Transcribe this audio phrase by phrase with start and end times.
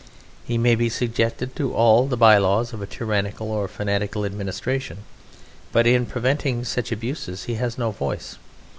[0.43, 5.03] He may be subjected to all the by laws of a tyrannical or fanatical administration,
[5.71, 8.39] but in preventing such abuses he has no voice.